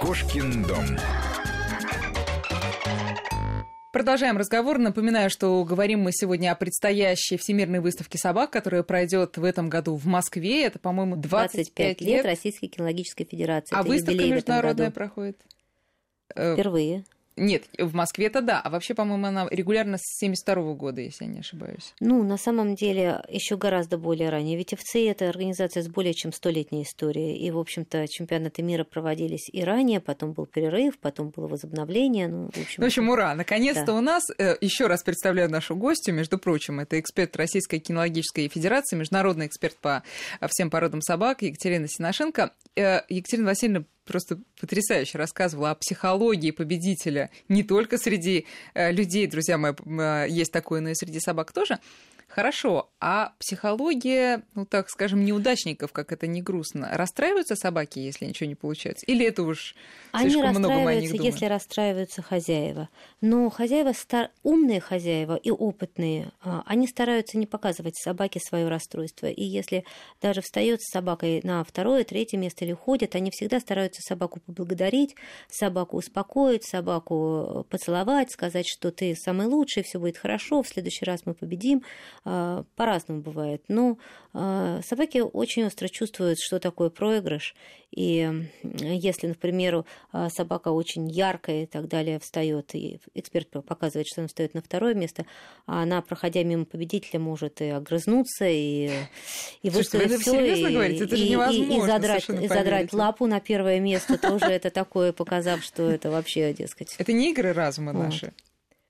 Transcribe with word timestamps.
Кошкин 0.00 0.64
дом. 0.64 0.84
Продолжаем 3.92 4.36
разговор. 4.36 4.78
Напоминаю, 4.78 5.30
что 5.30 5.62
говорим 5.64 6.00
мы 6.00 6.10
сегодня 6.12 6.50
о 6.50 6.54
предстоящей 6.56 7.36
Всемирной 7.36 7.80
выставке 7.80 8.18
собак, 8.18 8.50
которая 8.50 8.82
пройдет 8.82 9.36
в 9.36 9.44
этом 9.44 9.68
году 9.68 9.94
в 9.96 10.06
Москве. 10.06 10.64
Это, 10.64 10.78
по-моему, 10.78 11.16
25, 11.16 11.54
25 11.54 12.00
лет 12.00 12.24
Российской 12.24 12.66
кинологической 12.66 13.24
федерации. 13.24 13.74
А 13.74 13.80
Это 13.80 13.88
выставка 13.88 14.24
международная 14.24 14.90
проходит? 14.90 15.40
Э, 16.34 16.54
Впервые. 16.54 17.04
Нет, 17.36 17.64
в 17.78 17.94
Москве 17.94 18.26
это 18.26 18.40
да. 18.40 18.60
А 18.60 18.70
вообще, 18.70 18.94
по-моему, 18.94 19.26
она 19.26 19.48
регулярно 19.50 19.98
с 19.98 20.18
72 20.20 20.74
года, 20.74 21.00
если 21.00 21.24
я 21.24 21.30
не 21.30 21.40
ошибаюсь. 21.40 21.92
Ну, 22.00 22.22
на 22.22 22.36
самом 22.36 22.76
деле, 22.76 23.24
еще 23.28 23.56
гораздо 23.56 23.98
более 23.98 24.30
ранее. 24.30 24.56
Ведь 24.56 24.72
ФЦИ– 24.74 25.06
это 25.08 25.28
организация 25.28 25.82
с 25.82 25.88
более 25.88 26.14
чем 26.14 26.32
столетней 26.32 26.82
историей. 26.84 27.36
И, 27.44 27.50
в 27.50 27.58
общем-то, 27.58 28.06
чемпионаты 28.08 28.62
мира 28.62 28.84
проводились 28.84 29.48
и 29.52 29.64
ранее, 29.64 30.00
потом 30.00 30.32
был 30.32 30.46
перерыв, 30.46 30.98
потом 30.98 31.30
было 31.30 31.48
возобновление. 31.48 32.28
Ну, 32.28 32.44
в 32.52 32.56
общем, 32.58 32.74
Ну, 32.78 32.84
в 32.84 32.86
общем, 32.86 33.08
ура! 33.08 33.34
Наконец-то 33.34 33.86
Да. 33.86 33.94
у 33.94 34.00
нас, 34.00 34.22
э, 34.38 34.56
еще 34.60 34.86
раз 34.86 35.02
представляю 35.02 35.50
нашу 35.50 35.74
гостью, 35.74 36.14
между 36.14 36.38
прочим, 36.38 36.78
это 36.80 37.00
эксперт 37.00 37.34
Российской 37.36 37.78
кинологической 37.78 38.48
федерации, 38.48 38.96
международный 38.96 39.46
эксперт 39.46 39.76
по 39.76 40.02
всем 40.48 40.70
породам 40.70 41.00
собак 41.02 41.42
Екатерина 41.42 41.86
Синошенко. 41.88 42.52
Э, 42.76 43.00
Екатерина 43.08 43.48
Васильевна 43.48 43.84
просто 44.04 44.38
потрясающе 44.60 45.18
рассказывала 45.18 45.70
о 45.70 45.74
психологии 45.74 46.50
победителя 46.50 47.30
не 47.48 47.62
только 47.62 47.98
среди 47.98 48.46
э, 48.74 48.92
людей, 48.92 49.26
друзья 49.26 49.58
мои, 49.58 49.72
э, 49.72 50.26
есть 50.28 50.52
такое, 50.52 50.80
но 50.80 50.90
и 50.90 50.94
среди 50.94 51.20
собак 51.20 51.52
тоже. 51.52 51.78
Хорошо, 52.28 52.90
а 53.06 53.34
психология, 53.38 54.44
ну 54.54 54.64
так 54.64 54.88
скажем, 54.88 55.26
неудачников, 55.26 55.92
как 55.92 56.10
это 56.10 56.26
не 56.26 56.40
грустно, 56.40 56.88
расстраиваются 56.90 57.54
собаки, 57.54 57.98
если 57.98 58.24
ничего 58.24 58.48
не 58.48 58.54
получается? 58.54 59.04
Или 59.04 59.26
это 59.26 59.42
уж 59.42 59.74
Они 60.12 60.30
слишком 60.30 60.54
много 60.54 60.74
мы 60.76 60.90
о 60.92 60.94
них 60.94 61.10
думаем? 61.10 61.30
если 61.30 61.44
расстраиваются 61.44 62.22
хозяева. 62.22 62.88
Но 63.20 63.50
хозяева, 63.50 63.92
стар... 63.92 64.30
умные 64.42 64.80
хозяева 64.80 65.36
и 65.36 65.50
опытные, 65.50 66.32
а, 66.40 66.62
они 66.64 66.86
стараются 66.86 67.36
не 67.36 67.46
показывать 67.46 67.94
собаке 67.98 68.40
свое 68.40 68.68
расстройство. 68.68 69.26
И 69.26 69.44
если 69.44 69.84
даже 70.22 70.40
встает 70.40 70.80
с 70.80 70.90
собакой 70.90 71.42
на 71.44 71.62
второе, 71.62 72.04
третье 72.04 72.38
место 72.38 72.64
или 72.64 72.72
уходит, 72.72 73.16
они 73.16 73.30
всегда 73.30 73.60
стараются 73.60 74.00
собаку 74.00 74.40
поблагодарить, 74.40 75.14
собаку 75.50 75.98
успокоить, 75.98 76.64
собаку 76.64 77.64
э, 77.66 77.70
поцеловать, 77.70 78.32
сказать, 78.32 78.66
что 78.66 78.90
ты 78.90 79.14
самый 79.14 79.46
лучший, 79.46 79.82
все 79.82 80.00
будет 80.00 80.16
хорошо, 80.16 80.62
в 80.62 80.68
следующий 80.68 81.04
раз 81.04 81.26
мы 81.26 81.34
победим. 81.34 81.82
А, 82.24 82.64
По-разному 82.94 83.22
бывает. 83.22 83.62
Но 83.66 83.98
а, 84.32 84.80
собаки 84.86 85.18
очень 85.18 85.64
остро 85.64 85.88
чувствуют, 85.88 86.38
что 86.38 86.60
такое 86.60 86.90
проигрыш. 86.90 87.56
И 87.90 88.30
если, 88.62 89.26
например, 89.26 89.84
а, 90.12 90.30
собака 90.30 90.68
очень 90.68 91.08
яркая 91.10 91.64
и 91.64 91.66
так 91.66 91.88
далее 91.88 92.20
встает, 92.20 92.72
и 92.76 93.00
эксперт 93.14 93.48
показывает, 93.66 94.06
что 94.06 94.20
она 94.20 94.28
встает 94.28 94.54
на 94.54 94.62
второе 94.62 94.94
место, 94.94 95.26
а 95.66 95.82
она, 95.82 96.02
проходя 96.02 96.44
мимо 96.44 96.64
победителя, 96.66 97.18
может 97.18 97.60
и 97.60 97.66
огрызнуться, 97.70 98.46
и, 98.46 98.90
и 99.62 99.70
Слушайте, 99.70 99.70
вы 99.70 99.70
выставить 99.78 100.10
это 100.12 100.20
всё, 100.20 100.30
серьезно 100.32 100.66
и- 100.68 100.72
говорите? 100.74 101.04
Это 101.04 101.16
и- 101.16 101.20
и- 101.20 101.76
и 101.76 101.80
задрать, 101.80 102.28
и 102.28 102.48
задрать 102.48 102.92
лапу 102.92 103.26
на 103.26 103.40
первое 103.40 103.80
место 103.80 104.18
тоже 104.18 104.46
это 104.46 104.70
такое, 104.70 105.12
показав, 105.12 105.64
что 105.64 105.90
это 105.90 106.12
вообще, 106.12 106.52
дескать, 106.52 106.94
Это 106.98 107.12
не 107.12 107.32
игры 107.32 107.52
разума 107.52 107.92
наши. 107.92 108.32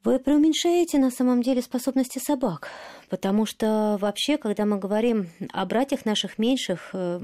Вы 0.04 0.18
преуменьшаете 0.18 0.98
на 0.98 1.10
самом 1.10 1.42
деле 1.42 1.62
способности 1.62 2.18
собак, 2.18 2.68
потому 3.08 3.46
что 3.46 3.96
вообще, 4.00 4.36
когда 4.36 4.66
мы 4.66 4.78
говорим 4.78 5.30
о 5.52 5.64
братьях 5.64 6.04
наших 6.04 6.38
меньших, 6.38 6.90
э, 6.92 7.20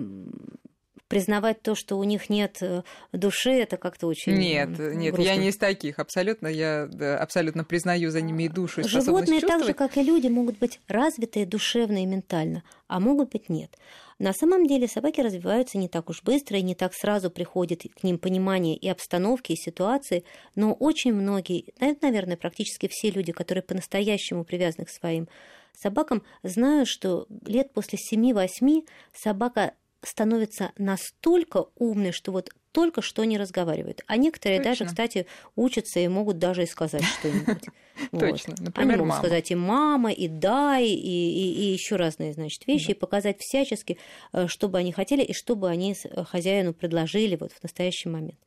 признавать 1.11 1.61
то, 1.61 1.75
что 1.75 1.99
у 1.99 2.05
них 2.05 2.31
нет 2.31 2.59
э, 2.61 2.83
души, 3.13 3.51
это 3.51 3.77
как-то 3.77 4.07
очень 4.07 4.33
Нет, 4.33 4.79
м, 4.79 4.97
нет, 4.97 5.13
грустно. 5.13 5.33
я 5.33 5.37
не 5.37 5.49
из 5.49 5.57
таких, 5.57 5.99
абсолютно, 5.99 6.47
я 6.47 6.87
да, 6.87 7.19
абсолютно 7.19 7.65
признаю 7.65 8.13
за 8.13 8.21
ними 8.21 8.45
и 8.45 8.49
душу, 8.49 8.81
и 8.81 8.85
Животные, 8.85 9.41
так 9.41 9.65
же, 9.65 9.75
как 9.75 9.97
и 9.97 10.05
люди, 10.05 10.29
могут 10.29 10.59
быть 10.59 10.79
развитые 10.87 11.47
душевно 11.47 12.05
и 12.05 12.07
ментально, 12.07 12.63
а 12.87 13.01
могут 13.01 13.31
быть 13.33 13.49
нет. 13.49 13.77
На 14.21 14.33
самом 14.33 14.69
деле 14.69 14.87
собаки 14.87 15.21
развиваются 15.21 15.79
не 15.79 15.89
так 15.89 16.11
уж 16.11 16.23
быстро, 16.23 16.59
и 16.59 16.63
не 16.63 16.77
так 16.77 16.95
сразу 16.95 17.29
приходит 17.29 17.83
к 17.93 18.05
ним 18.05 18.17
понимание 18.17 18.77
и 18.77 18.89
обстановки, 18.89 19.51
и 19.53 19.57
ситуации, 19.57 20.23
но 20.55 20.75
очень 20.75 21.13
многие, 21.13 21.73
наверное, 22.01 22.37
практически 22.37 22.87
все 22.89 23.11
люди, 23.11 23.33
которые 23.33 23.65
по-настоящему 23.65 24.45
привязаны 24.45 24.85
к 24.85 24.91
своим 24.91 25.29
собакам, 25.77 26.23
знают, 26.45 26.89
что 26.89 27.27
лет 27.47 27.73
после 27.73 27.99
7-8 27.99 28.87
собака 29.13 29.75
становится 30.03 30.73
настолько 30.79 31.67
умной, 31.77 32.13
что 32.13 32.33
вот 32.33 32.51
только 32.73 33.03
что 33.03 33.25
не 33.25 33.37
разговаривает. 33.37 34.03
А 34.07 34.17
некоторые 34.17 34.61
даже, 34.61 34.81
Точно. 34.81 34.87
кстати, 34.87 35.27
учатся 35.57 35.99
и 36.01 36.09
могут 36.09 36.39
даже 36.39 36.63
и 36.63 36.67
сказать 36.67 37.03
что-нибудь. 37.03 37.65
Точно, 38.13 38.55
Они 38.57 38.67
например, 38.67 38.99
могут 38.99 39.09
мама. 39.11 39.23
сказать 39.23 39.51
и 39.51 39.55
мама, 39.55 40.13
и 40.13 40.29
да, 40.29 40.79
и, 40.79 40.87
и, 40.87 41.73
еще 41.73 41.97
разные, 41.97 42.33
значит, 42.33 42.67
вещи, 42.67 42.93
и 42.93 42.95
показать 42.95 43.41
всячески, 43.41 43.99
э, 44.33 44.47
что 44.47 44.69
бы 44.69 44.79
они 44.79 44.93
хотели, 44.93 45.23
и 45.23 45.33
что 45.33 45.57
бы 45.57 45.69
они 45.69 45.97
э, 46.03 46.25
хозяину 46.25 46.73
предложили 46.73 47.37
вот 47.37 47.53
в 47.53 47.63
настоящий 47.63 48.09
момент. 48.09 48.39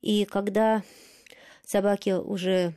И 0.00 0.24
когда 0.24 0.82
собаки 1.64 2.10
уже 2.10 2.74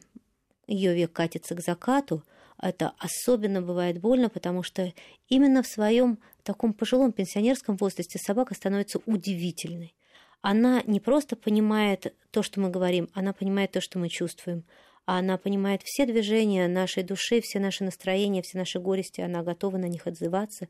ее 0.68 0.94
век 0.94 1.14
катится 1.14 1.56
к 1.56 1.62
закату, 1.62 2.24
это 2.62 2.94
особенно 2.98 3.62
бывает 3.62 4.00
больно, 4.00 4.30
потому 4.30 4.64
что 4.64 4.94
именно 5.28 5.64
в 5.64 5.68
своем 5.68 6.20
таком 6.44 6.74
пожилом 6.74 7.12
пенсионерском 7.12 7.78
возрасте 7.78 8.20
собака 8.20 8.54
становится 8.54 9.00
удивительной. 9.06 9.96
Она 10.42 10.82
не 10.86 11.00
просто 11.00 11.36
понимает 11.36 12.14
то, 12.32 12.44
что 12.44 12.60
мы 12.60 12.70
говорим, 12.70 13.10
она 13.14 13.34
понимает 13.34 13.72
то, 13.72 13.82
что 13.82 14.00
мы 14.00 14.10
чувствуем. 14.10 14.64
Она 15.06 15.38
понимает 15.38 15.82
все 15.84 16.06
движения 16.06 16.68
нашей 16.68 17.04
души, 17.04 17.42
все 17.42 17.60
наши 17.60 17.84
настроения, 17.84 18.42
все 18.42 18.58
наши 18.58 18.80
горести, 18.80 19.22
она 19.22 19.42
готова 19.42 19.78
на 19.78 19.88
них 19.88 20.06
отзываться. 20.06 20.68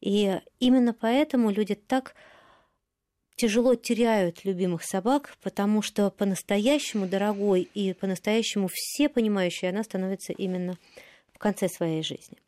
И 0.00 0.40
именно 0.58 0.94
поэтому 0.94 1.50
люди 1.50 1.74
так 1.74 2.14
тяжело 3.36 3.74
теряют 3.74 4.44
любимых 4.44 4.84
собак, 4.84 5.36
потому 5.42 5.82
что 5.82 6.10
по-настоящему 6.10 7.06
дорогой 7.06 7.68
и 7.74 7.92
по-настоящему 7.92 8.68
все 8.72 9.08
понимающей 9.08 9.68
она 9.68 9.82
становится 9.82 10.32
именно 10.32 10.78
конце 11.44 11.68
своей 11.68 12.02
жизни. 12.02 12.38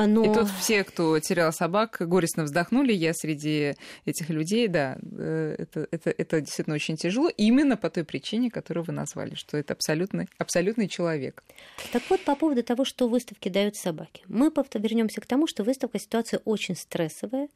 А, 0.00 0.06
Но... 0.06 0.24
И 0.24 0.34
тут 0.34 0.48
все, 0.48 0.82
кто 0.82 1.18
терял 1.20 1.52
собак, 1.52 1.98
горестно 2.00 2.44
вздохнули. 2.44 2.90
Я 2.94 3.12
среди 3.12 3.74
этих 4.06 4.30
людей, 4.30 4.66
да, 4.66 4.96
э, 5.02 5.56
это, 5.58 5.86
это, 5.90 6.08
это 6.16 6.40
действительно 6.40 6.76
очень 6.76 6.96
тяжело. 6.96 7.28
Именно 7.28 7.76
по 7.76 7.90
той 7.90 8.04
причине, 8.04 8.50
которую 8.50 8.84
вы 8.84 8.94
назвали, 8.94 9.34
что 9.34 9.58
это 9.58 9.74
абсолютный, 9.74 10.30
абсолютный 10.38 10.88
человек. 10.88 11.44
Так 11.92 12.02
вот, 12.08 12.24
по 12.24 12.34
поводу 12.34 12.62
того, 12.62 12.86
что 12.86 13.08
выставки 13.08 13.50
дают 13.50 13.76
собаки. 13.76 14.22
Мы 14.26 14.50
вернемся 14.74 15.20
к 15.20 15.26
тому, 15.26 15.46
что 15.46 15.64
выставка 15.64 15.98
ситуация 15.98 16.40
очень 16.46 16.76
стрессовая, 16.76 17.48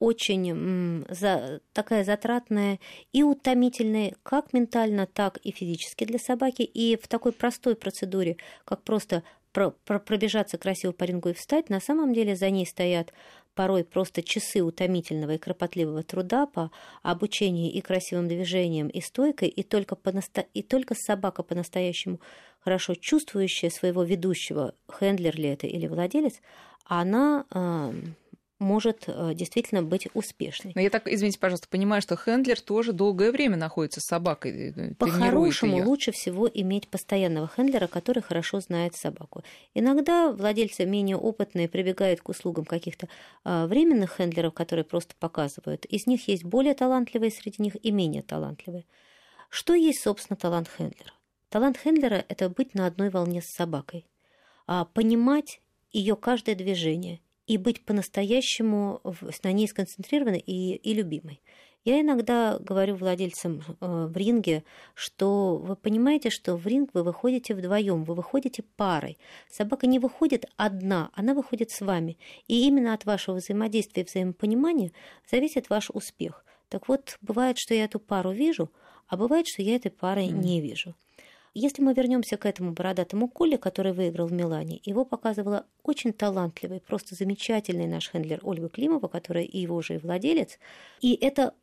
очень 0.00 0.50
м, 0.50 1.06
за, 1.08 1.60
такая 1.72 2.02
затратная 2.02 2.80
и 3.12 3.22
утомительная 3.22 4.16
как 4.24 4.52
ментально, 4.52 5.06
так 5.06 5.36
и 5.44 5.52
физически 5.52 6.04
для 6.06 6.18
собаки. 6.18 6.62
И 6.62 6.98
в 7.00 7.06
такой 7.06 7.30
простой 7.30 7.76
процедуре, 7.76 8.36
как 8.64 8.82
просто 8.82 9.22
про, 9.54 9.70
про- 9.70 10.00
пробежаться 10.00 10.58
красиво 10.58 10.92
по 10.92 11.04
рингу 11.04 11.30
и 11.30 11.32
встать, 11.32 11.70
на 11.70 11.80
самом 11.80 12.12
деле 12.12 12.36
за 12.36 12.50
ней 12.50 12.66
стоят 12.66 13.14
порой 13.54 13.84
просто 13.84 14.22
часы 14.22 14.62
утомительного 14.62 15.36
и 15.36 15.38
кропотливого 15.38 16.02
труда 16.02 16.46
по 16.46 16.72
обучению 17.02 17.72
и 17.72 17.80
красивым 17.80 18.26
движениям, 18.26 18.88
и 18.88 19.00
стойкой, 19.00 19.48
и 19.48 19.62
только, 19.62 19.94
по 19.94 20.12
и 20.52 20.62
только 20.62 20.94
собака 20.96 21.44
по-настоящему 21.44 22.20
хорошо 22.58 22.94
чувствующая 22.94 23.70
своего 23.70 24.02
ведущего, 24.02 24.74
хендлер 24.90 25.36
ли 25.36 25.50
это 25.50 25.68
или 25.68 25.86
владелец, 25.86 26.34
она 26.86 27.46
э, 27.50 27.92
может 28.58 29.04
э, 29.06 29.32
действительно 29.34 29.82
быть 29.82 30.08
успешной. 30.14 30.72
Но 30.74 30.80
я 30.80 30.90
так, 30.90 31.08
извините, 31.08 31.38
пожалуйста, 31.38 31.68
понимаю, 31.68 32.02
что 32.02 32.16
хендлер 32.16 32.60
тоже 32.60 32.92
долгое 32.92 33.32
время 33.32 33.56
находится 33.56 34.00
с 34.00 34.04
собакой. 34.04 34.52
э, 34.52 34.72
тренирует 34.72 34.98
По-хорошему 34.98 35.84
лучше 35.84 36.12
всего 36.12 36.48
иметь 36.52 36.88
постоянного 36.88 37.48
хендлера, 37.48 37.86
который 37.86 38.22
хорошо 38.22 38.60
знает 38.60 38.94
собаку. 38.94 39.42
Иногда 39.74 40.32
владельцы 40.32 40.84
менее 40.86 41.16
опытные 41.16 41.68
прибегают 41.68 42.20
к 42.20 42.28
услугам 42.28 42.64
каких-то 42.64 43.08
а, 43.42 43.66
временных 43.66 44.16
хендлеров, 44.16 44.54
которые 44.54 44.84
просто 44.84 45.14
показывают. 45.18 45.84
Из 45.86 46.06
них 46.06 46.28
есть 46.28 46.44
более 46.44 46.74
талантливые 46.74 47.30
среди 47.30 47.62
них 47.62 47.76
и 47.84 47.90
менее 47.90 48.22
талантливые. 48.22 48.84
Что 49.48 49.74
есть, 49.74 50.00
собственно, 50.00 50.36
талант 50.36 50.68
хендлера? 50.68 51.12
Талант 51.48 51.76
хендлера– 51.78 52.24
это 52.28 52.48
быть 52.48 52.74
на 52.74 52.86
одной 52.86 53.10
волне 53.10 53.42
с 53.42 53.46
собакой, 53.46 54.06
а 54.66 54.84
понимать 54.84 55.60
ее 55.92 56.16
каждое 56.16 56.56
движение 56.56 57.20
и 57.46 57.58
быть 57.58 57.84
по-настоящему 57.84 59.00
на 59.42 59.52
ней 59.52 59.68
сконцентрированной 59.68 60.38
и, 60.38 60.76
и 60.76 60.94
любимой. 60.94 61.40
Я 61.84 62.00
иногда 62.00 62.58
говорю 62.60 62.96
владельцам 62.96 63.60
э, 63.60 64.06
в 64.06 64.16
ринге, 64.16 64.64
что 64.94 65.58
вы 65.58 65.76
понимаете, 65.76 66.30
что 66.30 66.56
в 66.56 66.66
ринг 66.66 66.90
вы 66.94 67.02
выходите 67.02 67.54
вдвоем, 67.54 68.04
вы 68.04 68.14
выходите 68.14 68.62
парой. 68.62 69.18
Собака 69.50 69.86
не 69.86 69.98
выходит 69.98 70.46
одна, 70.56 71.10
она 71.12 71.34
выходит 71.34 71.70
с 71.70 71.82
вами. 71.82 72.16
И 72.48 72.66
именно 72.66 72.94
от 72.94 73.04
вашего 73.04 73.36
взаимодействия 73.36 74.02
и 74.02 74.06
взаимопонимания 74.06 74.92
зависит 75.30 75.68
ваш 75.68 75.90
успех. 75.90 76.46
Так 76.70 76.88
вот, 76.88 77.18
бывает, 77.20 77.58
что 77.58 77.74
я 77.74 77.84
эту 77.84 78.00
пару 78.00 78.32
вижу, 78.32 78.70
а 79.06 79.18
бывает, 79.18 79.46
что 79.46 79.60
я 79.60 79.76
этой 79.76 79.90
пары 79.90 80.22
mm. 80.22 80.32
не 80.32 80.62
вижу. 80.62 80.94
Если 81.54 81.82
мы 81.82 81.94
вернемся 81.94 82.36
к 82.36 82.46
этому 82.46 82.72
бородатому 82.72 83.28
Коле, 83.28 83.58
который 83.58 83.92
выиграл 83.92 84.26
в 84.26 84.32
Милане, 84.32 84.80
его 84.84 85.04
показывала 85.04 85.66
очень 85.84 86.12
талантливый, 86.12 86.80
просто 86.80 87.14
замечательный 87.14 87.86
наш 87.86 88.10
хендлер 88.10 88.40
Ольга 88.42 88.68
Климова, 88.68 89.06
которая 89.06 89.44
и 89.44 89.58
его 89.58 89.80
же 89.80 89.94
и 89.94 89.98
владелец. 89.98 90.58
И 91.00 91.14
это 91.14 91.54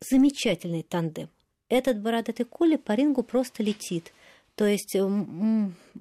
замечательный 0.00 0.84
тандем. 0.84 1.28
Этот 1.68 2.00
бородатый 2.00 2.44
Коля 2.44 2.78
по 2.78 2.92
рингу 2.92 3.22
просто 3.24 3.62
летит– 3.62 4.12
то 4.54 4.66
есть 4.66 4.94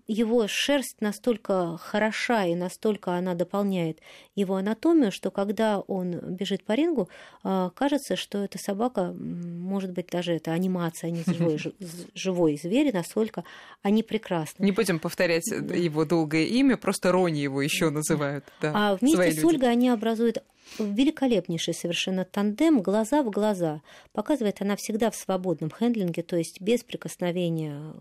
его 0.07 0.48
шерсть 0.48 1.01
настолько 1.01 1.78
хороша 1.78 2.46
и 2.46 2.56
настолько 2.56 3.13
она 3.13 3.34
дополняет 3.34 4.00
его 4.36 4.56
анатомию, 4.56 5.12
что 5.12 5.31
когда 5.31 5.80
он 5.80 6.12
бежит 6.36 6.63
по 6.63 6.74
рингу, 6.74 7.10
а, 7.44 7.69
кажется, 7.72 8.16
что 8.16 8.40
эта 8.40 8.57
собака, 8.57 9.13
может 9.13 9.92
быть, 9.92 10.07
даже 10.07 10.34
это 10.34 10.51
анимация, 10.51 11.10
а 11.10 11.12
не 11.12 11.24
живой, 11.25 11.60
живой 12.13 12.60
зверь, 12.62 12.94
настолько 12.94 13.44
они 13.81 14.04
прекрасны. 14.04 14.63
Не 14.63 14.72
будем 14.72 15.00
повторять 15.00 15.48
его 15.48 16.06
долгое 16.06 16.45
имя, 16.45 16.78
просто 16.78 17.12
Рони 17.12 17.40
его 17.40 17.62
еще 17.62 17.90
называют. 17.90 18.45
Да, 18.62 18.72
а 18.75 18.95
вместе 18.95 19.31
с 19.31 19.44
Ольгой 19.44 19.72
они 19.72 19.90
образуют 19.90 20.44
великолепнейший 20.78 21.74
совершенно 21.74 22.25
тандем 22.25 22.81
глаза 22.81 23.24
в 23.24 23.30
глаза. 23.30 23.81
Показывает 24.12 24.62
она 24.62 24.75
всегда 24.75 25.10
в 25.10 25.16
свободном 25.16 25.72
хендлинге, 25.72 26.22
то 26.24 26.36
есть 26.36 26.62
без 26.62 26.84
прикосновения 26.84 27.94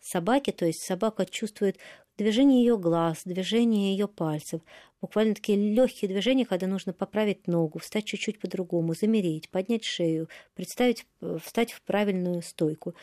собаке, 0.00 0.52
то 0.52 0.66
есть 0.66 0.82
собака 0.82 1.26
чувствует 1.26 1.78
движение 2.18 2.64
ее 2.64 2.78
глаз, 2.78 3.22
движение 3.24 3.92
ее 3.92 4.08
пальцев, 4.08 4.60
буквально 5.00 5.34
такие 5.34 5.58
легкие 5.58 6.08
движения, 6.08 6.44
когда 6.44 6.66
нужно 6.66 6.92
поправить 6.92 7.46
ногу, 7.46 7.78
встать 7.78 8.04
чуть-чуть 8.04 8.38
по-другому, 8.38 8.94
замереть, 8.94 9.48
поднять 9.50 9.84
шею, 9.84 10.28
представить, 10.54 11.06
встать 11.42 11.72
в 11.72 11.82
правильную 11.82 12.42
стойку. 12.42 12.94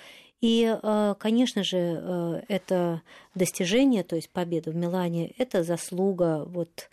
И, 0.42 0.74
э, 0.82 1.16
конечно 1.20 1.64
же, 1.64 1.78
э, 1.78 2.42
это 2.48 3.02
достижение, 3.36 4.04
то 4.04 4.16
есть 4.16 4.30
победа 4.30 4.72
в 4.72 4.76
Милане, 4.76 5.34
это 5.38 5.64
заслуга 5.64 6.46
вот 6.46 6.90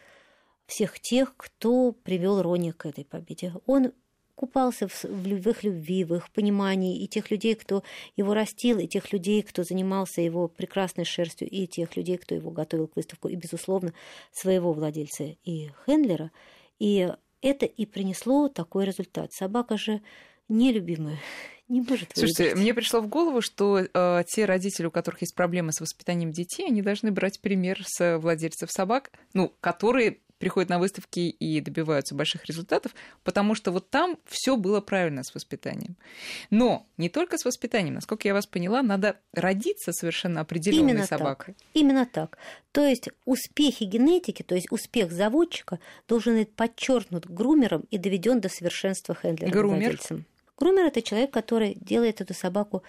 всех 0.66 0.98
тех, 0.98 1.34
кто 1.36 1.92
привел 1.92 2.42
Рони 2.42 2.72
к 2.72 2.86
этой 2.86 3.04
победе. 3.04 3.52
Он 3.66 3.92
купался 4.36 4.86
в, 4.86 5.02
в 5.02 5.48
их 5.48 5.64
любви, 5.64 6.04
в 6.04 6.14
их 6.14 6.30
понимании, 6.30 7.02
и 7.02 7.08
тех 7.08 7.30
людей, 7.30 7.56
кто 7.56 7.82
его 8.16 8.34
растил, 8.34 8.78
и 8.78 8.86
тех 8.86 9.12
людей, 9.12 9.42
кто 9.42 9.64
занимался 9.64 10.20
его 10.20 10.46
прекрасной 10.46 11.04
шерстью, 11.04 11.48
и 11.48 11.66
тех 11.66 11.96
людей, 11.96 12.18
кто 12.18 12.34
его 12.34 12.50
готовил 12.50 12.86
к 12.86 12.96
выставку, 12.96 13.28
и, 13.28 13.34
безусловно, 13.34 13.92
своего 14.30 14.72
владельца 14.72 15.24
и 15.42 15.70
хендлера. 15.84 16.30
И 16.78 17.10
это 17.40 17.66
и 17.66 17.86
принесло 17.86 18.48
такой 18.48 18.84
результат. 18.84 19.32
Собака 19.32 19.76
же 19.78 20.02
нелюбимая, 20.48 21.18
не 21.68 21.80
может 21.80 22.10
Слушайте, 22.14 22.54
мне 22.54 22.74
пришло 22.74 23.00
в 23.00 23.08
голову, 23.08 23.40
что 23.40 23.78
э, 23.78 24.24
те 24.28 24.44
родители, 24.44 24.86
у 24.86 24.90
которых 24.90 25.22
есть 25.22 25.34
проблемы 25.34 25.72
с 25.72 25.80
воспитанием 25.80 26.30
детей, 26.30 26.66
они 26.66 26.82
должны 26.82 27.10
брать 27.10 27.40
пример 27.40 27.82
с 27.84 28.18
владельцев 28.18 28.70
собак, 28.70 29.10
ну, 29.32 29.52
которые 29.60 30.18
приходят 30.38 30.68
на 30.68 30.78
выставки 30.78 31.20
и 31.20 31.60
добиваются 31.60 32.14
больших 32.14 32.44
результатов, 32.46 32.94
потому 33.24 33.54
что 33.54 33.70
вот 33.70 33.90
там 33.90 34.18
все 34.26 34.56
было 34.56 34.80
правильно 34.80 35.22
с 35.22 35.34
воспитанием. 35.34 35.96
Но 36.50 36.86
не 36.96 37.08
только 37.08 37.38
с 37.38 37.44
воспитанием, 37.44 37.94
насколько 37.94 38.28
я 38.28 38.34
вас 38.34 38.46
поняла, 38.46 38.82
надо 38.82 39.18
родиться 39.32 39.92
совершенно 39.92 40.40
определенной 40.40 40.92
Именно 40.92 41.06
собакой. 41.06 41.54
Так. 41.54 41.66
Именно 41.74 42.06
так. 42.06 42.38
То 42.72 42.84
есть 42.84 43.08
успехи 43.24 43.84
генетики, 43.84 44.42
то 44.42 44.54
есть 44.54 44.70
успех 44.70 45.10
заводчика 45.10 45.78
должен 46.08 46.36
быть 46.36 46.52
подчеркнут 46.52 47.26
грумером 47.26 47.84
и 47.90 47.98
доведен 47.98 48.40
до 48.40 48.48
совершенства 48.48 49.14
хендлером 49.14 49.52
Грумер. 49.52 49.78
владельцем. 49.78 50.26
Грумер 50.58 50.86
это 50.86 51.02
человек, 51.02 51.30
который 51.30 51.76
делает 51.80 52.20
эту 52.20 52.34
собаку 52.34 52.82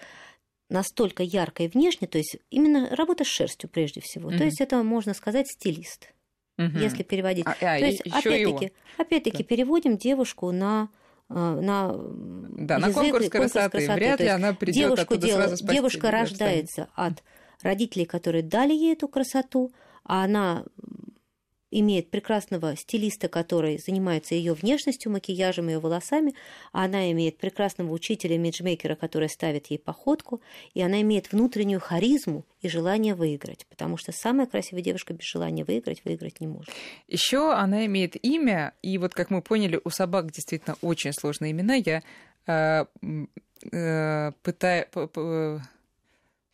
настолько 0.70 1.22
яркой 1.22 1.68
внешне, 1.68 2.06
то 2.06 2.18
есть 2.18 2.36
именно 2.50 2.94
работа 2.94 3.24
с 3.24 3.28
шерстью 3.28 3.70
прежде 3.70 4.02
всего. 4.02 4.30
Mm-hmm. 4.30 4.38
То 4.38 4.44
есть 4.44 4.60
это 4.60 4.82
можно 4.82 5.14
сказать 5.14 5.48
стилист 5.48 6.12
угу. 6.58 6.78
если 6.78 7.02
переводить. 7.02 7.46
А, 7.46 7.52
а, 7.52 7.78
То 7.78 7.86
есть, 7.86 8.00
опять-таки, 8.00 8.72
опять-таки 8.96 9.38
да. 9.38 9.44
переводим 9.44 9.96
девушку 9.96 10.50
на 10.50 10.88
э, 11.30 11.34
на, 11.34 11.94
да, 11.96 12.76
язык, 12.76 12.88
на 12.88 12.92
конкурс 12.92 13.28
красоты. 13.28 13.78
красоты. 13.78 13.94
Вряд 13.94 14.20
ли 14.20 14.26
она 14.26 14.52
придет 14.52 14.98
оттуда 14.98 15.26
дел... 15.26 15.36
сразу 15.36 15.56
спасти. 15.56 15.74
Девушка 15.74 16.10
рождается 16.10 16.88
от 16.94 17.22
родителей, 17.62 18.04
которые 18.04 18.42
дали 18.42 18.72
ей 18.72 18.92
эту 18.92 19.08
красоту, 19.08 19.72
а 20.04 20.24
она 20.24 20.64
имеет 21.70 22.10
прекрасного 22.10 22.76
стилиста, 22.76 23.28
который 23.28 23.78
занимается 23.78 24.34
ее 24.34 24.54
внешностью, 24.54 25.12
макияжем, 25.12 25.68
ее 25.68 25.78
волосами, 25.78 26.34
а 26.72 26.84
она 26.84 27.10
имеет 27.12 27.38
прекрасного 27.38 27.92
учителя, 27.92 28.38
миджмейкера, 28.38 28.94
который 28.94 29.28
ставит 29.28 29.66
ей 29.66 29.78
походку, 29.78 30.40
и 30.74 30.82
она 30.82 31.00
имеет 31.02 31.32
внутреннюю 31.32 31.80
харизму 31.80 32.44
и 32.60 32.68
желание 32.68 33.14
выиграть, 33.14 33.66
потому 33.68 33.96
что 33.96 34.12
самая 34.12 34.46
красивая 34.46 34.82
девушка 34.82 35.12
без 35.12 35.24
желания 35.24 35.64
выиграть 35.64 36.02
выиграть 36.04 36.40
не 36.40 36.46
может. 36.46 36.72
Еще 37.06 37.52
она 37.52 37.86
имеет 37.86 38.22
имя, 38.24 38.74
и 38.82 38.98
вот 38.98 39.14
как 39.14 39.30
мы 39.30 39.42
поняли, 39.42 39.80
у 39.82 39.90
собак 39.90 40.30
действительно 40.30 40.76
очень 40.80 41.12
сложные 41.12 41.52
имена. 41.52 41.74
Я 41.74 42.02
э, 42.46 42.84
э, 43.72 44.32
пытаюсь 44.42 44.86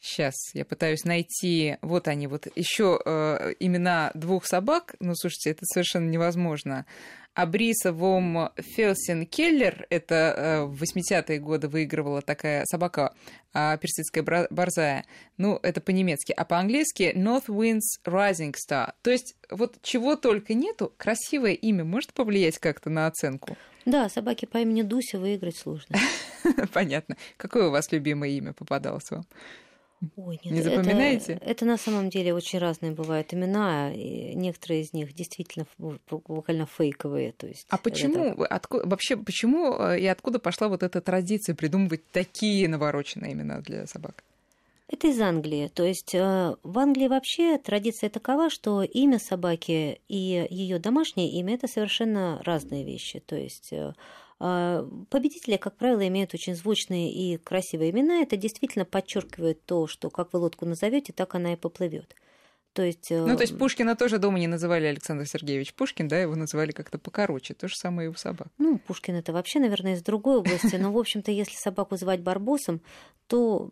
Сейчас 0.05 0.35
я 0.53 0.67
пытаюсь 0.67 1.05
найти. 1.05 1.79
Вот 1.81 2.09
они, 2.09 2.27
вот 2.27 2.47
еще 2.55 3.01
э, 3.03 3.55
имена 3.59 4.11
двух 4.13 4.45
собак. 4.45 4.97
Ну, 5.01 5.15
слушайте, 5.15 5.53
это 5.53 5.65
совершенно 5.65 6.11
невозможно. 6.11 6.85
Абриса 7.33 7.91
Вом 7.91 8.51
Фелсин 8.59 9.25
Келлер, 9.25 9.87
это 9.89 10.15
э, 10.15 10.65
в 10.65 10.83
80-е 10.83 11.39
годы 11.39 11.69
выигрывала 11.69 12.21
такая 12.21 12.67
собака 12.67 13.15
э, 13.55 13.79
персидская 13.79 14.47
борзая. 14.51 15.07
Ну, 15.39 15.59
это 15.63 15.81
по-немецки. 15.81 16.33
А 16.33 16.45
по-английски 16.45 17.15
North 17.17 17.47
Winds 17.47 17.99
Rising 18.05 18.53
Star. 18.53 18.93
То 19.01 19.11
есть 19.11 19.37
вот 19.51 19.79
чего 19.81 20.17
только 20.17 20.53
нету, 20.53 20.93
красивое 20.99 21.55
имя 21.55 21.83
может 21.83 22.13
повлиять 22.13 22.59
как-то 22.59 22.91
на 22.91 23.07
оценку? 23.07 23.57
Да, 23.87 24.11
собаки 24.11 24.45
по 24.45 24.59
имени 24.59 24.83
Дуся 24.83 25.19
выиграть 25.19 25.57
сложно. 25.57 25.97
Понятно. 26.75 27.17
Какое 27.39 27.69
у 27.69 27.71
вас 27.71 27.91
любимое 27.91 28.31
имя 28.31 28.53
попадалось 28.53 29.11
вам? 29.11 29.25
Ой, 30.17 30.41
нет, 30.45 30.55
не 30.55 30.63
запоминаете? 30.63 31.35
Это, 31.35 31.45
это 31.45 31.65
на 31.65 31.77
самом 31.77 32.11
деле 32.11 32.35
очень 32.35 32.59
разные 32.59 32.93
бывают 32.93 33.33
имена, 33.35 33.93
и 33.93 34.35
некоторые 34.35 34.83
из 34.83 34.93
них 34.93 35.13
действительно 35.15 35.67
буквально 35.79 36.67
фейковые. 36.67 37.33
То 37.33 37.47
есть 37.47 37.67
а 37.71 37.79
почему, 37.79 38.25
это... 38.25 38.47
откуда, 38.47 38.87
вообще, 38.89 39.17
почему 39.17 39.77
э, 39.79 40.01
и 40.01 40.07
откуда 40.07 40.39
пошла 40.39 40.69
вот 40.69 40.83
эта 40.83 41.01
традиция 41.01 41.55
придумывать 41.55 42.03
такие 42.11 42.69
навороченные 42.69 43.33
имена 43.33 43.61
для 43.61 43.87
собак? 43.87 44.25
Это 44.89 45.09
из 45.09 45.21
Англии. 45.21 45.69
То 45.69 45.85
есть 45.85 46.15
э, 46.15 46.55
в 46.63 46.79
Англии 46.79 47.09
вообще 47.09 47.59
традиция 47.59 48.11
такова, 48.11 48.51
что 48.51 48.83
имя 48.83 49.19
собаки 49.19 50.01
и 50.09 50.47
ее 50.51 50.79
домашнее 50.79 51.31
имя 51.31 51.55
это 51.55 51.67
совершенно 51.67 52.41
разные 52.45 52.85
вещи. 52.85 53.21
То 53.21 53.35
есть 53.35 53.73
э, 53.73 53.95
победители, 54.39 55.57
как 55.57 55.77
правило, 55.77 56.07
имеют 56.09 56.35
очень 56.35 56.55
звучные 56.55 57.13
и 57.13 57.37
красивые 57.39 57.91
имена. 57.91 58.23
Это 58.23 58.37
действительно 58.37 58.85
подчеркивает 58.85 59.65
то, 59.65 59.87
что 59.87 60.11
как 60.11 60.33
вы 60.33 60.41
лодку 60.41 60.67
назовете, 60.67 61.13
так 61.13 61.35
она 61.35 61.53
и 61.53 61.57
поплывет. 61.57 62.15
То 62.75 62.83
есть, 62.83 63.09
ну, 63.11 63.37
то 63.37 63.43
есть 63.43 63.57
Пушкина 63.57 63.95
тоже 63.95 64.19
дома 64.19 64.41
не 64.41 64.49
называли 64.49 64.87
Александр 64.87 65.27
Сергеевич 65.27 65.75
Пушкин, 65.75 66.09
да, 66.09 66.19
его 66.19 66.35
называли 66.35 66.73
как-то 66.73 66.99
покороче. 66.99 67.55
То 67.55 67.69
же 67.69 67.77
самое 67.77 68.09
и 68.09 68.11
у 68.11 68.15
собак. 68.15 68.49
Ну, 68.59 68.79
Пушкин 68.79 69.15
это 69.15 69.33
вообще, 69.33 69.61
наверное, 69.61 69.95
из 69.95 70.03
другой 70.03 70.39
области. 70.39 70.75
Но, 70.75 70.93
в 70.93 70.99
общем-то, 70.99 71.31
если 71.31 71.55
собаку 71.55 71.97
звать 71.97 72.21
Барбосом, 72.21 72.81
то 73.29 73.71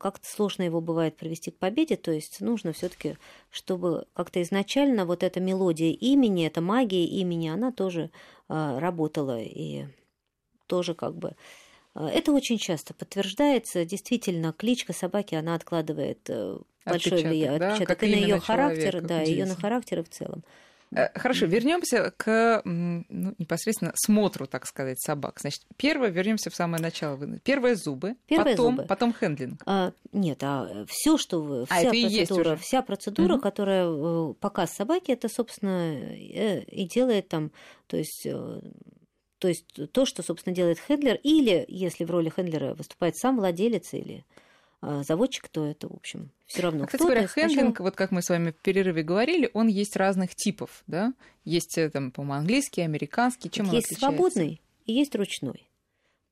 как-то 0.00 0.26
сложно 0.26 0.62
его 0.62 0.80
бывает 0.80 1.16
привести 1.18 1.50
к 1.50 1.58
победе. 1.58 1.96
То 1.96 2.10
есть 2.10 2.40
нужно 2.40 2.72
все 2.72 2.88
таки 2.88 3.18
чтобы 3.50 4.06
как-то 4.14 4.40
изначально 4.42 5.04
вот 5.04 5.22
эта 5.22 5.40
мелодия 5.40 5.92
имени, 5.92 6.46
эта 6.46 6.60
магия 6.60 7.04
имени, 7.04 7.48
она 7.48 7.72
тоже 7.72 8.10
а, 8.48 8.80
работала 8.80 9.40
и 9.40 9.86
тоже 10.66 10.94
как 10.94 11.16
бы 11.16 11.34
это 11.94 12.32
очень 12.32 12.58
часто 12.58 12.94
подтверждается. 12.94 13.84
Действительно, 13.84 14.52
кличка 14.52 14.92
собаки, 14.92 15.34
она 15.34 15.54
откладывает 15.54 16.20
э, 16.28 16.58
большой 16.84 17.24
отпечаток, 17.24 17.58
да? 17.58 17.72
отпечаток 17.72 18.02
и 18.02 18.06
на 18.06 18.14
ее 18.14 18.40
характер, 18.40 19.00
да, 19.02 19.22
ее 19.22 19.46
на 19.46 19.56
характер 19.56 20.04
в 20.04 20.08
целом. 20.08 20.44
Э, 20.94 21.08
хорошо, 21.18 21.46
вернемся 21.46 22.12
к 22.16 22.62
ну, 22.64 23.34
непосредственно 23.38 23.92
смотру, 23.94 24.46
так 24.46 24.66
сказать, 24.66 25.00
собак. 25.00 25.38
Значит, 25.40 25.62
первое, 25.76 26.08
вернемся 26.08 26.50
в 26.50 26.54
самое 26.54 26.82
начало. 26.82 27.18
Первое 27.40 27.74
зубы, 27.74 28.16
Первые 28.26 28.56
потом, 28.56 28.76
зубы. 28.76 28.88
потом 28.88 29.12
хендлинг. 29.12 29.62
А, 29.66 29.92
нет, 30.12 30.42
а 30.42 30.84
все, 30.88 31.18
что 31.18 31.42
вы, 31.42 31.62
а, 31.62 31.64
вся 31.66 31.90
процедура, 31.90 32.56
вся 32.56 32.82
процедура, 32.82 33.34
угу. 33.34 33.42
которая 33.42 33.86
э, 33.86 34.34
показ 34.40 34.74
собаки, 34.74 35.10
это, 35.10 35.28
собственно, 35.28 36.14
и 36.14 36.88
делает 36.88 37.28
там, 37.28 37.50
то 37.86 37.96
есть 37.96 38.26
то 39.38 39.48
есть 39.48 39.66
то, 39.92 40.04
что, 40.04 40.22
собственно, 40.22 40.54
делает 40.54 40.78
хендлер, 40.78 41.18
или, 41.22 41.64
если 41.68 42.04
в 42.04 42.10
роли 42.10 42.28
хендлера 42.28 42.74
выступает 42.74 43.16
сам 43.16 43.36
владелец 43.36 43.94
или 43.94 44.24
а, 44.80 45.02
заводчик, 45.02 45.48
то 45.48 45.66
это, 45.66 45.88
в 45.88 45.94
общем, 45.94 46.30
все 46.46 46.62
равно. 46.62 46.84
А, 46.84 46.86
кстати 46.86 47.02
говоря, 47.02 47.26
хендлинг, 47.26 47.76
сначала... 47.76 47.86
вот 47.86 47.96
как 47.96 48.10
мы 48.10 48.22
с 48.22 48.28
вами 48.28 48.50
в 48.50 48.56
перерыве 48.56 49.02
говорили, 49.02 49.50
он 49.54 49.68
есть 49.68 49.96
разных 49.96 50.34
типов, 50.34 50.82
да? 50.86 51.14
Есть, 51.44 51.78
э, 51.78 51.90
там, 51.90 52.10
по-моему, 52.10 52.40
английский, 52.40 52.82
американский, 52.82 53.50
чем 53.50 53.66
так 53.66 53.72
он 53.72 53.76
есть 53.76 53.92
отличается? 53.92 54.16
свободный 54.16 54.60
и 54.86 54.92
есть 54.92 55.14
ручной. 55.16 55.68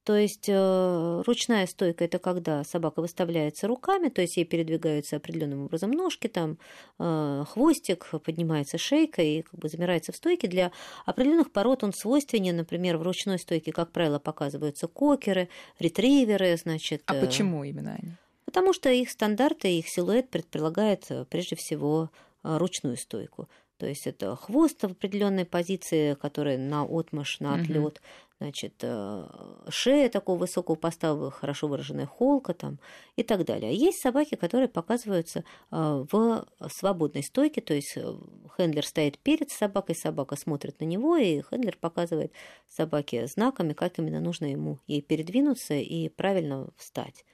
То 0.07 0.17
есть 0.17 0.45
э, 0.49 1.23
ручная 1.27 1.67
стойка 1.67 2.05
это 2.05 2.21
когда 2.21 2.63
собака 2.63 3.01
выставляется 3.03 3.67
руками, 3.67 4.09
то 4.09 4.23
есть 4.23 4.37
ей 4.37 4.45
передвигаются 4.45 5.17
определенным 5.17 5.65
образом 5.65 5.91
ножки, 5.91 6.29
там 6.29 6.59
э, 7.01 7.45
хвостик, 7.49 8.11
поднимается 8.25 8.79
шейка 8.79 9.23
и 9.23 9.43
как 9.43 9.59
бы 9.59 9.69
замирается 9.69 10.13
в 10.13 10.17
стойке. 10.17 10.47
Для 10.47 10.71
определенных 11.07 11.51
пород 11.51 11.83
он 11.83 11.93
свойственен, 11.93 12.57
например, 12.57 12.99
в 12.99 13.03
ручной 13.03 13.41
стойке, 13.41 13.73
как 13.73 13.91
правило, 13.91 14.21
показываются 14.21 14.87
кокеры, 14.87 15.49
ретриверы, 15.81 16.57
значит. 16.57 17.03
А 17.07 17.15
почему 17.15 17.65
именно 17.65 17.99
они? 18.01 18.13
Потому 18.45 18.73
что 18.73 18.89
их 18.93 19.11
стандарты, 19.11 19.77
их 19.77 19.89
силуэт 19.89 20.31
предполагает 20.31 21.11
прежде 21.31 21.57
всего 21.57 22.11
ручную 22.45 22.97
стойку. 22.97 23.49
То 23.79 23.87
есть 23.87 24.07
это 24.07 24.37
хвост 24.37 24.81
в 24.83 24.93
определенной 24.93 25.45
позиции, 25.45 26.15
который 26.15 26.57
на 26.57 26.85
отмаш, 26.85 27.41
на 27.41 27.57
отлет, 27.57 28.01
значит, 28.39 28.75
э, 28.83 29.27
шея 29.69 30.09
такого 30.09 30.39
высокого 30.39 30.75
поставы, 30.75 31.31
хорошо 31.31 31.69
выраженная 31.69 32.07
холка 32.07 32.55
там 32.55 32.79
и 33.17 33.23
так 33.23 33.45
далее. 33.45 33.71
А 33.71 33.73
есть 33.73 34.01
собаки, 34.01 34.35
которые 34.35 34.69
показываются 34.69 35.45
э, 35.71 36.05
в 36.11 36.47
свободной 36.69 37.23
стойке, 37.23 37.61
то 37.61 37.75
есть 37.75 37.97
э, 37.97 38.15
хендлер 38.57 38.85
стоит 38.85 39.19
перед 39.19 39.51
собакой, 39.51 39.95
собака 39.95 40.37
смотрит 40.37 40.81
на 40.81 40.85
него, 40.85 41.17
и 41.17 41.43
хендлер 41.43 41.77
показывает 41.81 42.33
собаке 42.69 43.27
знаками, 43.27 43.73
как 43.73 43.99
именно 43.99 44.21
нужно 44.21 44.47
ему 44.47 44.81
ей 44.87 45.03
передвинуться 45.03 45.75
и 45.75 46.09
правильно 46.09 46.69
встать. 46.77 47.25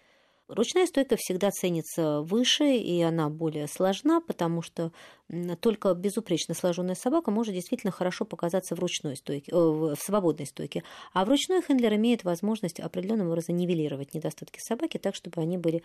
Ручная 0.48 0.86
стойка 0.86 1.16
всегда 1.16 1.50
ценится 1.50 2.20
выше, 2.20 2.76
и 2.76 3.00
она 3.00 3.30
более 3.30 3.66
сложна, 3.66 4.20
потому 4.20 4.60
что 4.60 4.92
только 5.60 5.94
безупречно 5.94 6.54
сложенная 6.54 6.94
собака 6.94 7.30
может 7.30 7.54
действительно 7.54 7.90
хорошо 7.90 8.24
показаться 8.24 8.76
в 8.76 8.78
ручной 8.78 9.16
стойке, 9.16 9.50
э, 9.50 9.56
в 9.56 9.96
свободной 9.96 10.46
стойке. 10.46 10.82
А 11.12 11.24
в 11.24 11.28
ручной 11.28 11.62
хендлер 11.62 11.94
имеет 11.94 12.24
возможность 12.24 12.80
определенным 12.80 13.28
образом 13.28 13.56
нивелировать 13.56 14.14
недостатки 14.14 14.60
собаки 14.60 14.98
так, 14.98 15.14
чтобы 15.14 15.40
они 15.40 15.56
были 15.56 15.82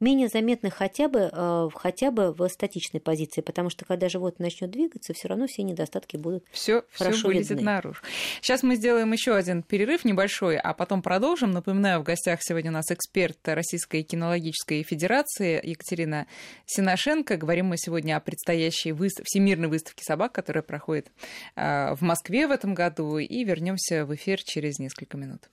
менее 0.00 0.28
заметны 0.28 0.70
хотя 0.70 1.08
бы, 1.08 1.30
э, 1.30 1.68
хотя 1.74 2.10
бы 2.10 2.32
в 2.32 2.48
статичной 2.48 3.00
позиции, 3.00 3.42
потому 3.42 3.68
что 3.70 3.84
когда 3.84 4.08
животное 4.08 4.46
начнет 4.46 4.70
двигаться, 4.70 5.12
все 5.12 5.28
равно 5.28 5.46
все 5.46 5.62
недостатки 5.62 6.16
будут 6.16 6.44
все, 6.50 6.82
хорошо 6.92 7.18
все 7.18 7.26
вылезет 7.26 7.50
видны. 7.50 7.64
наружу. 7.64 8.00
Сейчас 8.40 8.62
мы 8.62 8.76
сделаем 8.76 9.12
еще 9.12 9.34
один 9.34 9.62
перерыв 9.62 10.04
небольшой, 10.04 10.56
а 10.56 10.72
потом 10.72 11.02
продолжим. 11.02 11.50
Напоминаю, 11.50 12.00
в 12.00 12.04
гостях 12.04 12.40
сегодня 12.42 12.70
у 12.70 12.74
нас 12.74 12.90
эксперт 12.90 13.38
Российской 13.44 14.02
кинологической 14.02 14.82
федерации 14.82 15.60
Екатерина 15.62 16.26
Синошенко. 16.64 17.36
Говорим 17.36 17.66
мы 17.66 17.76
сегодня 17.76 18.16
о 18.16 18.20
предстоящей 18.20 18.85
предстоящей 18.86 18.92
выстав... 18.92 19.26
Всемирной 19.26 19.68
выставки 19.68 20.02
собак, 20.02 20.32
которая 20.32 20.62
проходит 20.62 21.10
э, 21.56 21.94
в 21.94 22.02
Москве 22.02 22.46
в 22.46 22.50
этом 22.50 22.74
году. 22.74 23.18
И 23.18 23.44
вернемся 23.44 24.04
в 24.04 24.14
эфир 24.14 24.42
через 24.42 24.78
несколько 24.78 25.16
минут. 25.16 25.50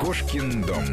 Кошкин 0.00 0.62
дом. 0.62 0.84